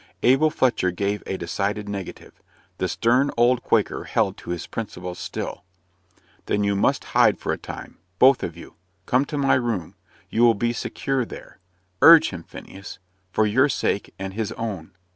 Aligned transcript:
Abel 0.23 0.49
Fletcher 0.49 0.89
gave 0.89 1.21
a 1.27 1.37
decided 1.37 1.87
negative. 1.87 2.41
The 2.79 2.87
stern 2.87 3.29
old 3.37 3.61
Quaker 3.61 4.05
held 4.05 4.35
to 4.37 4.49
his 4.49 4.65
principles 4.65 5.19
still. 5.19 5.63
"Then 6.47 6.63
you 6.63 6.75
must 6.75 7.03
hide 7.13 7.37
for 7.37 7.53
a 7.53 7.57
time 7.59 7.99
both 8.17 8.41
of 8.41 8.57
you. 8.57 8.77
Come 9.05 9.25
to 9.25 9.37
my 9.37 9.53
room. 9.53 9.93
You 10.27 10.41
will 10.41 10.55
be 10.55 10.73
secure 10.73 11.23
there. 11.23 11.59
Urge 12.01 12.31
him, 12.31 12.41
Phineas 12.41 12.97
for 13.31 13.45
your 13.45 13.69
sake 13.69 14.11
and 14.17 14.33
his 14.33 14.51
own." 14.53 14.93